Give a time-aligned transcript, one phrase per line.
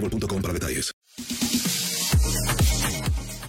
[0.00, 0.92] boostmobile.com para detalles.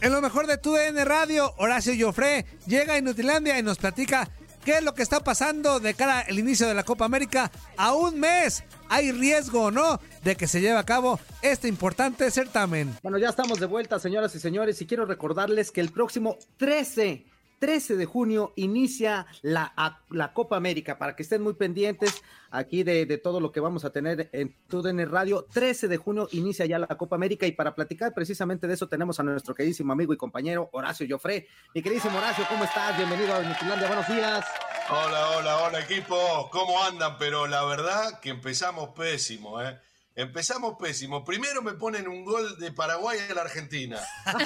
[0.01, 4.29] En lo mejor de tu DN Radio, Horacio Joffre llega a Inutilandia y nos platica
[4.63, 7.93] qué es lo que está pasando de cara al inicio de la Copa América a
[7.93, 8.63] un mes.
[8.87, 12.95] ¿Hay riesgo o no de que se lleve a cabo este importante certamen?
[13.03, 17.25] Bueno, ya estamos de vuelta, señoras y señores, y quiero recordarles que el próximo 13
[17.59, 19.73] 13 de junio inicia la,
[20.09, 23.85] la Copa América, para que estén muy pendientes aquí de, de todo lo que vamos
[23.85, 25.45] a tener en TUDN Radio.
[25.53, 29.19] 13 de junio inicia ya la Copa América y para platicar precisamente de eso tenemos
[29.19, 31.47] a nuestro queridísimo amigo y compañero Horacio Joffre.
[31.75, 32.97] Mi queridísimo Horacio, ¿cómo estás?
[32.97, 34.45] Bienvenido a Nutilandia, buenos días.
[34.89, 37.17] Hola, hola, hola equipo, ¿cómo andan?
[37.19, 39.79] Pero la verdad que empezamos pésimo, ¿eh?
[40.19, 41.23] Empezamos pésimo.
[41.23, 43.97] Primero me ponen un gol de Paraguay a la Argentina.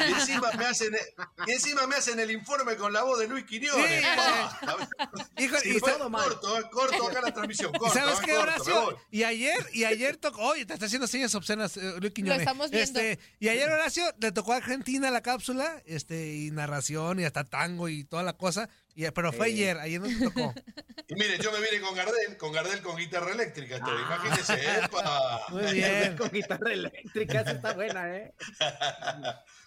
[0.07, 0.95] Y encima me hacen,
[1.47, 4.05] y encima me hacen el informe con la voz de Luis Quiñones.
[5.43, 7.71] Hijo, Sí, y fue todo corto, eh, corto acá la transmisión.
[7.75, 8.97] ¿Y Corto, sabes eh, qué, Horacio?
[9.11, 12.39] Y ayer, y ayer tocó, oye, te está haciendo señas obscenas, eh, Luis Quiñones.
[12.39, 12.99] estamos viendo.
[12.99, 17.43] Este, y ayer, Horacio, le tocó a Argentina la cápsula, este, y narración, y hasta
[17.43, 18.69] tango y toda la cosa.
[18.95, 19.53] Y, pero fue Eh.
[19.53, 20.53] ayer, ayer no te tocó.
[21.05, 24.01] Y mire, yo me vine con Gardel, con Gardel con guitarra eléctrica estoy.
[24.01, 25.41] Imagínese, epa.
[25.49, 26.15] Muy bien.
[26.17, 28.33] Con guitarra eléctrica, esa está buena, ¿eh?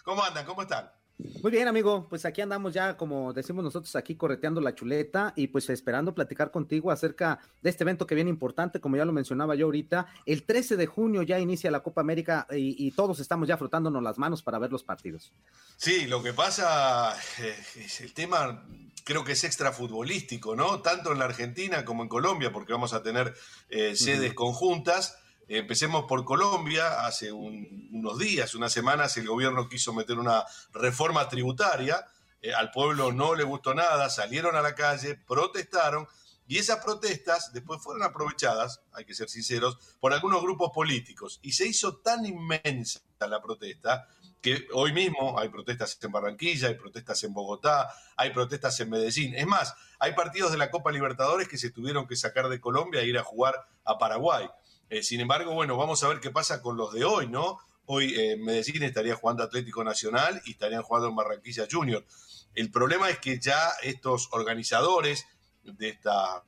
[0.03, 0.45] ¿Cómo andan?
[0.45, 0.89] ¿Cómo están?
[1.19, 2.07] Muy bien, amigo.
[2.07, 6.51] Pues aquí andamos ya, como decimos nosotros, aquí correteando la chuleta y pues esperando platicar
[6.51, 10.07] contigo acerca de este evento que viene importante, como ya lo mencionaba yo ahorita.
[10.27, 14.03] El 13 de junio ya inicia la Copa América y, y todos estamos ya frotándonos
[14.03, 15.31] las manos para ver los partidos.
[15.75, 18.63] Sí, lo que pasa eh, es el tema,
[19.03, 20.81] creo que es extra futbolístico, ¿no?
[20.81, 23.33] Tanto en la Argentina como en Colombia, porque vamos a tener
[23.69, 25.17] eh, sedes conjuntas.
[25.47, 27.05] Empecemos por Colombia.
[27.05, 30.43] Hace un- unos días, unas semanas, el gobierno quiso meter una
[30.73, 32.05] reforma tributaria.
[32.41, 36.07] Eh, al pueblo no le gustó nada, salieron a la calle, protestaron.
[36.49, 41.39] Y esas protestas después fueron aprovechadas, hay que ser sinceros, por algunos grupos políticos.
[41.41, 44.07] Y se hizo tan inmensa la protesta
[44.41, 49.33] que hoy mismo hay protestas en Barranquilla, hay protestas en Bogotá, hay protestas en Medellín.
[49.35, 53.01] Es más, hay partidos de la Copa Libertadores que se tuvieron que sacar de Colombia
[53.01, 54.47] e ir a jugar a Paraguay.
[54.89, 57.59] Eh, sin embargo, bueno, vamos a ver qué pasa con los de hoy, ¿no?
[57.85, 62.05] Hoy eh, Medellín estaría jugando Atlético Nacional y estarían jugando en Barranquilla Junior.
[62.53, 65.25] El problema es que ya estos organizadores
[65.63, 66.43] de esta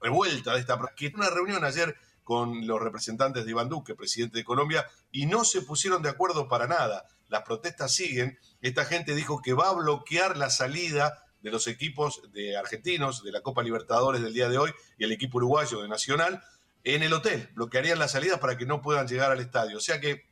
[0.00, 4.44] revuelta, de esta que una reunión ayer con los representantes de Iván Duque, presidente de
[4.44, 7.06] Colombia, y no se pusieron de acuerdo para nada.
[7.28, 8.38] Las protestas siguen.
[8.60, 13.32] Esta gente dijo que va a bloquear la salida de los equipos de argentinos de
[13.32, 16.42] la Copa Libertadores del día de hoy y el equipo uruguayo de Nacional
[16.84, 17.48] en el hotel.
[17.54, 19.78] Bloquearían las salidas para que no puedan llegar al estadio.
[19.78, 20.26] O sea que,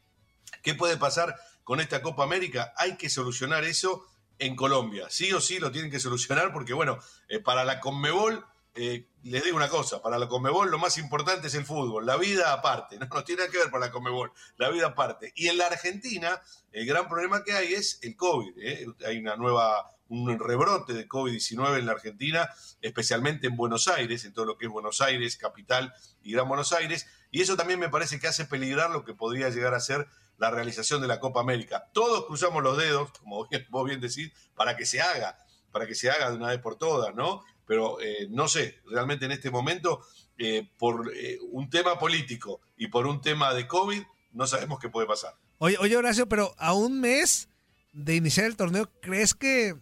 [0.62, 2.72] ¿qué puede pasar con esta Copa América?
[2.76, 4.06] Hay que solucionar eso
[4.38, 5.06] en Colombia.
[5.10, 6.98] Sí o sí lo tienen que solucionar porque, bueno,
[7.28, 8.44] eh, para la Conmebol,
[8.80, 12.16] eh, les digo una cosa, para la Conmebol lo más importante es el fútbol, la
[12.16, 15.32] vida aparte, no, tiene nada que ver para la Conmebol, la vida aparte.
[15.34, 16.40] Y en la Argentina,
[16.70, 18.52] el gran problema que hay es el COVID.
[18.58, 18.86] ¿eh?
[19.04, 22.48] Hay una nueva, un rebrote de COVID-19 en la Argentina,
[22.80, 25.92] especialmente en Buenos Aires, en todo lo que es Buenos Aires, capital
[26.22, 27.08] y Gran Buenos Aires.
[27.32, 30.52] y eso también me parece que hace peligrar lo que podría llegar a ser la
[30.52, 31.90] realización de la Copa América.
[31.92, 35.36] Todos cruzamos los dedos, como vos bien decís, para que se haga,
[35.72, 37.42] para que se haga de una vez por todas, ¿no?
[37.68, 40.00] Pero eh, no sé, realmente en este momento,
[40.38, 44.88] eh, por eh, un tema político y por un tema de COVID, no sabemos qué
[44.88, 45.34] puede pasar.
[45.58, 47.48] Oye, oye, Horacio, pero a un mes
[47.92, 49.76] de iniciar el torneo, ¿crees que,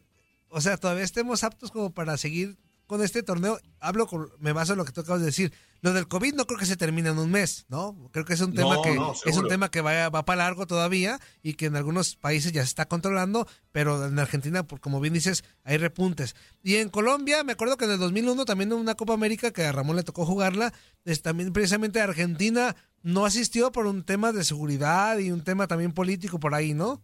[0.48, 2.56] o sea, todavía estemos aptos como para seguir
[2.86, 3.58] con este torneo?
[3.80, 5.52] Hablo con, me baso en lo que tú acabas de decir.
[5.82, 8.08] Lo del COVID no creo que se termine en un mes, ¿no?
[8.12, 10.44] Creo que es un tema No, que no, es un tema que va, va para
[10.44, 14.80] largo todavía y que en algunos países ya se está controlando, pero en Argentina, por,
[14.80, 16.34] como bien dices, hay repuntes.
[16.62, 19.64] Y en Colombia, me acuerdo que en el 2001 también en una Copa América que
[19.64, 20.72] a Ramón le tocó jugarla,
[21.04, 25.92] es también precisamente Argentina no asistió por un tema de seguridad y un tema también
[25.92, 27.02] político por ahí, ¿no?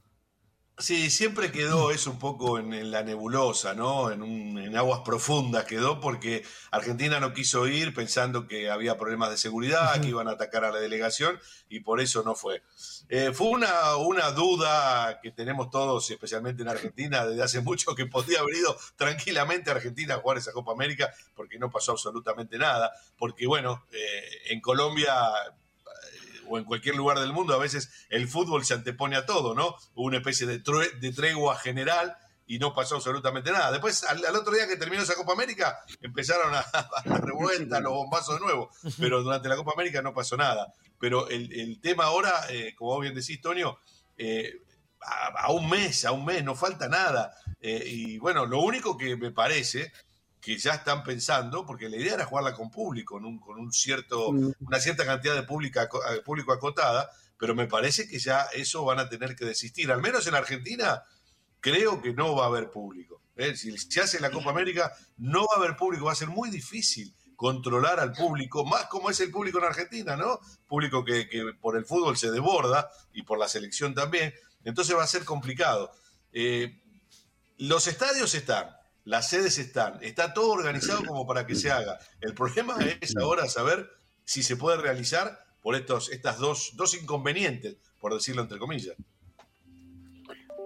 [0.78, 4.10] Sí, siempre quedó eso un poco en, en la nebulosa, ¿no?
[4.10, 9.30] En, un- en aguas profundas quedó porque Argentina no quiso ir pensando que había problemas
[9.30, 11.38] de seguridad, que iban a atacar a la delegación
[11.68, 12.62] y por eso no fue.
[13.10, 18.06] Eh, fue una, una duda que tenemos todos, especialmente en Argentina, desde hace mucho, que
[18.06, 22.56] podía haber ido tranquilamente a Argentina a jugar esa Copa América porque no pasó absolutamente
[22.58, 22.90] nada.
[23.18, 25.14] Porque, bueno, eh, en Colombia
[26.52, 29.74] o en cualquier lugar del mundo, a veces el fútbol se antepone a todo, ¿no?
[29.94, 32.14] Hubo una especie de, de tregua general
[32.46, 33.70] y no pasó absolutamente nada.
[33.70, 37.94] Después, al, otro día que terminó esa Copa América, empezaron a, a la revuelta, los
[37.94, 40.74] bombazos de nuevo, pero durante la Copa América no pasó nada.
[40.98, 43.78] Pero el, el tema ahora, eh, como bien decís, Tonio,
[44.18, 44.52] eh,
[45.00, 47.34] a, a un mes, a un mes, no falta nada.
[47.60, 49.90] Eh, y bueno, lo único que me parece
[50.42, 53.72] que ya están pensando, porque la idea era jugarla con público, con un, con un
[53.72, 57.08] cierto, una cierta cantidad de pública, eh, público acotada,
[57.38, 59.92] pero me parece que ya eso van a tener que desistir.
[59.92, 61.04] Al menos en Argentina
[61.60, 63.22] creo que no va a haber público.
[63.36, 63.54] ¿eh?
[63.56, 66.50] Si se hace la Copa América, no va a haber público, va a ser muy
[66.50, 70.40] difícil controlar al público, más como es el público en Argentina, ¿no?
[70.66, 74.34] Público que, que por el fútbol se desborda y por la selección también,
[74.64, 75.92] entonces va a ser complicado.
[76.32, 76.80] Eh,
[77.58, 78.70] los estadios están,
[79.04, 81.98] las sedes están, está todo organizado como para que se haga.
[82.20, 83.90] El problema es ahora saber
[84.24, 88.96] si se puede realizar por estos estas dos, dos inconvenientes, por decirlo entre comillas.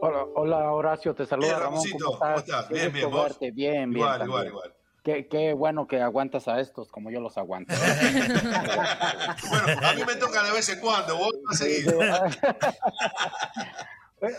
[0.00, 1.64] Hola, hola, Horacio, te saluda Eh, Ramón.
[1.64, 2.28] Ramoncito, ¿Cómo estás?
[2.28, 2.68] ¿cómo estás?
[2.68, 3.38] Bien, bien, ¿vos?
[3.40, 3.92] Bien, bien.
[3.92, 4.28] Igual, también.
[4.28, 4.72] igual, igual.
[5.02, 7.72] Qué, qué bueno que aguantas a estos como yo los aguanto.
[9.48, 11.86] Bueno, a mí me toca de vez en cuando, vos vas a seguir.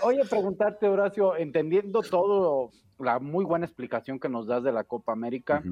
[0.03, 5.11] Oye, preguntarte, Horacio, entendiendo todo, la muy buena explicación que nos das de la Copa
[5.11, 5.63] América,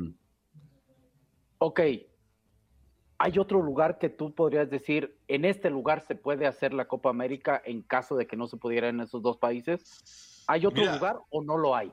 [1.57, 1.79] ok,
[3.17, 7.09] ¿hay otro lugar que tú podrías decir, en este lugar se puede hacer la Copa
[7.09, 10.43] América en caso de que no se pudiera en esos dos países?
[10.47, 10.95] ¿Hay otro Mira.
[10.95, 11.91] lugar o no lo hay?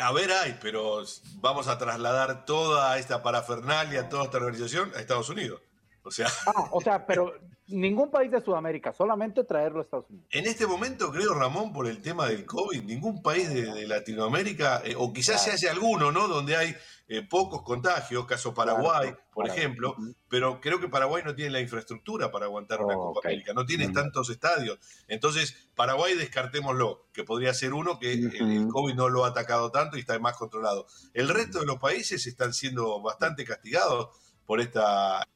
[0.00, 1.02] A ver, hay, pero
[1.36, 5.60] vamos a trasladar toda esta parafernalia, toda esta organización a Estados Unidos.
[6.04, 7.32] O sea, Ah, o sea, pero
[7.68, 10.26] ningún país de Sudamérica, solamente traerlo a Estados Unidos.
[10.30, 14.82] en este momento, creo, Ramón, por el tema del COVID, ningún país de, de Latinoamérica,
[14.84, 16.28] eh, o quizás se hace alguno, ¿no?
[16.28, 16.76] Donde hay
[17.08, 19.58] eh, pocos contagios, caso Paraguay, Claro, por Paraguay.
[19.58, 19.96] ejemplo,
[20.28, 23.88] pero creo que Paraguay no tiene la infraestructura para aguantar una Copa América, no tiene
[23.88, 24.78] tantos estadios.
[25.08, 29.70] Entonces, Paraguay descartémoslo, que podría ser uno que el, el COVID no lo ha atacado
[29.70, 30.86] tanto y está más controlado.
[31.14, 34.08] El resto de los países están siendo bastante castigados
[34.46, 35.26] por esta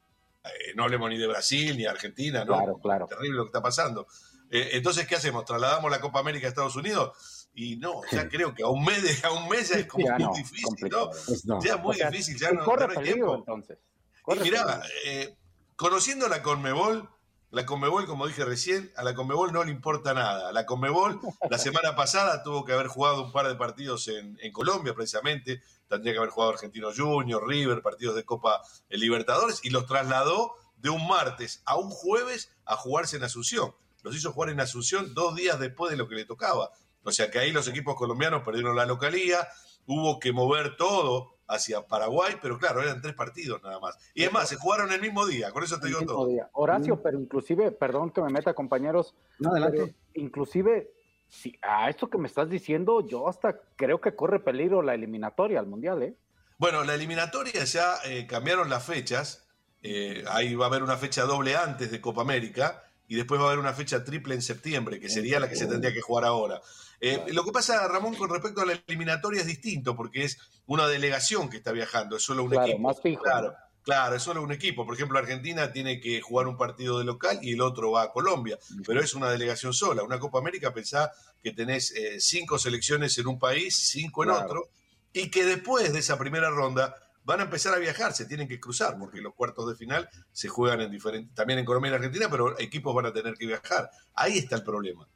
[0.48, 2.56] eh, no hablemos ni de Brasil ni de Argentina, ¿no?
[2.56, 3.06] Claro, claro.
[3.06, 4.06] Terrible lo que está pasando.
[4.50, 5.44] Eh, entonces, ¿qué hacemos?
[5.44, 7.48] ¿Trasladamos la Copa América a Estados Unidos?
[7.54, 10.06] Y no, ya creo que a un mes, de- a un mes ya es como
[10.06, 10.88] Ya muy no, difícil.
[11.26, 11.60] Pues no.
[11.62, 13.34] Ya es muy O sea, difícil, ya y no, corre no hay peligro, tiempo.
[13.36, 13.78] entonces.
[14.18, 14.88] Y Corre mirá, peligro.
[15.06, 15.36] eh,
[15.74, 17.08] conociendo la Conmebol,
[17.56, 20.52] la Conmebol, como dije recién, a la Conmebol no le importa nada.
[20.52, 24.52] La Conmebol, la semana pasada tuvo que haber jugado un par de partidos en, en
[24.52, 25.62] Colombia, precisamente.
[25.88, 28.60] Tendría que haber jugado Argentino Junior, River, partidos de Copa
[28.90, 33.74] eh, Libertadores, y los trasladó de un martes a un jueves a jugarse en Asunción.
[34.02, 36.72] Los hizo jugar en Asunción dos días después de lo que le tocaba.
[37.04, 39.48] O sea que ahí los equipos colombianos perdieron la localía,
[39.86, 43.98] hubo que mover todo hacia Paraguay, pero claro, eran tres partidos nada más.
[44.14, 46.26] Y es más, se jugaron el mismo día, con eso te digo mismo todo.
[46.28, 46.48] día.
[46.52, 49.14] Horacio, pero inclusive, perdón que me meta, compañeros.
[49.38, 49.94] No, adelante.
[50.14, 50.90] inclusive,
[51.28, 55.60] si a esto que me estás diciendo, yo hasta creo que corre peligro la eliminatoria
[55.60, 56.16] al Mundial, ¿eh?
[56.58, 59.46] Bueno, la eliminatoria ya eh, cambiaron las fechas.
[59.82, 63.44] Eh, ahí va a haber una fecha doble antes de Copa América y después va
[63.44, 66.24] a haber una fecha triple en septiembre, que sería la que se tendría que jugar
[66.24, 66.60] ahora.
[67.00, 70.88] Eh, Lo que pasa, Ramón, con respecto a la eliminatoria es distinto, porque es una
[70.88, 72.78] delegación que está viajando, es solo un Claro, equipo.
[72.80, 73.22] más fijo.
[73.22, 74.84] Claro, claro, es solo un equipo.
[74.86, 78.12] Por ejemplo, Argentina tiene que jugar un partido de local y el otro va a
[78.12, 80.02] Colombia, pero es una delegación sola.
[80.02, 84.44] Una Copa América, pensá que tenés eh, cinco selecciones en un país, cinco en Claro.
[84.46, 84.68] otro,
[85.12, 86.96] y que después de esa primera ronda
[87.26, 90.46] van a empezar a viajar, se tienen que cruzar, porque los cuartos de final se
[90.46, 93.46] juegan en diferentes, también en Colombia y en Argentina, pero equipos van a tener que
[93.46, 93.90] viajar.
[94.14, 95.08] Ahí está el problema.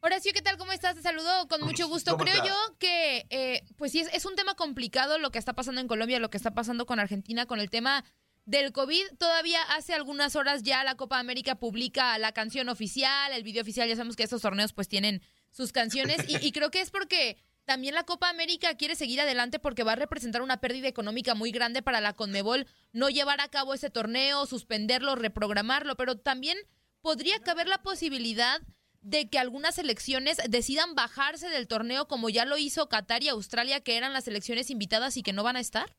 [0.00, 0.56] Horacio, ¿qué tal?
[0.56, 0.96] ¿Cómo estás?
[0.96, 2.10] Te saludo con mucho gusto.
[2.10, 2.48] ¿Cómo Creo estás?
[2.48, 5.86] yo que, eh, pues sí, es, es un tema complicado lo que está pasando en
[5.86, 8.04] Colombia, lo que está pasando con Argentina, con el tema
[8.44, 9.04] del COVID.
[9.20, 13.88] Todavía hace algunas horas ya la Copa América publica la canción oficial, el video oficial.
[13.88, 15.22] Ya sabemos que estos torneos pues tienen
[15.52, 19.58] sus canciones y, y creo que es porque también la Copa América quiere seguir adelante
[19.58, 23.48] porque va a representar una pérdida económica muy grande para la Conmebol no llevar a
[23.48, 26.58] cabo ese torneo, suspenderlo, reprogramarlo, pero también
[27.00, 28.60] podría caber la posibilidad
[29.00, 33.80] de que algunas selecciones decidan bajarse del torneo como ya lo hizo Qatar y Australia,
[33.80, 35.94] que eran las selecciones invitadas y que no van a estar?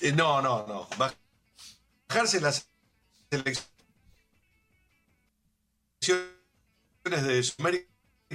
[0.00, 0.88] Eh, no, no, no.
[2.08, 2.68] Bajarse las
[3.30, 3.62] elecciones
[7.04, 7.88] de Sudamérica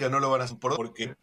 [0.10, 1.16] no lo van a hacer por porque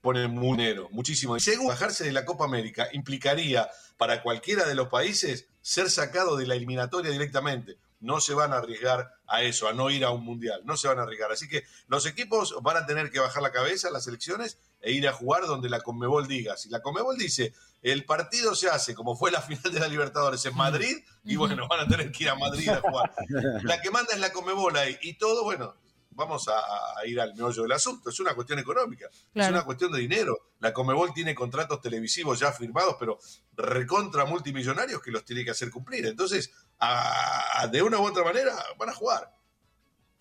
[0.00, 1.36] ponen muy dinero, muchísimo.
[1.36, 6.36] Y segundo, bajarse de la Copa América implicaría para cualquiera de los países ser sacado
[6.36, 7.76] de la eliminatoria directamente.
[8.00, 10.62] No se van a arriesgar a eso, a no ir a un mundial.
[10.64, 11.32] No se van a arriesgar.
[11.32, 15.06] Así que los equipos van a tener que bajar la cabeza, las elecciones, e ir
[15.06, 16.56] a jugar donde la Conmebol diga.
[16.56, 17.52] Si la Conmebol dice
[17.82, 21.66] el partido se hace como fue la final de la Libertadores en Madrid, y bueno,
[21.68, 23.14] van a tener que ir a Madrid a jugar.
[23.64, 24.96] La que manda es la Conmebol ahí.
[25.02, 25.74] Y todo, bueno,
[26.10, 26.58] vamos a,
[26.98, 28.10] a ir al meollo del asunto.
[28.10, 30.36] Es una cuestión económica, es una cuestión de dinero.
[30.60, 33.18] La Comebol tiene contratos televisivos ya firmados, pero
[33.54, 36.06] recontra multimillonarios que los tiene que hacer cumplir.
[36.06, 39.32] Entonces, a- de una u otra manera, van a jugar.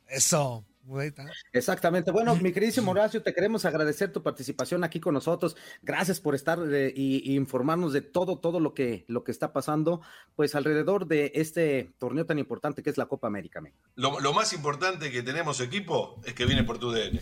[0.07, 0.65] Eso.
[0.97, 1.25] Está.
[1.53, 2.11] Exactamente.
[2.11, 5.55] Bueno, mi queridísimo Horacio, te queremos agradecer tu participación aquí con nosotros.
[5.83, 9.53] Gracias por estar eh, y, y informarnos de todo, todo lo que, lo que está
[9.53, 10.01] pasando,
[10.35, 13.59] pues alrededor de este torneo tan importante que es la Copa América.
[13.95, 17.21] Lo, lo más importante que tenemos equipo es que viene por tu DN.